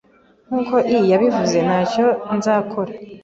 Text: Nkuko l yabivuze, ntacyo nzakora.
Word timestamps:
Nkuko 0.47 0.75
l 0.91 1.03
yabivuze, 1.11 1.57
ntacyo 1.65 2.05
nzakora. 2.37 2.91